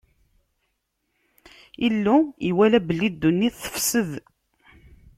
Illu 1.87 2.15
iwala 2.49 2.79
belli 2.87 3.07
ddunit 3.13 3.55
tefsed. 3.63 4.11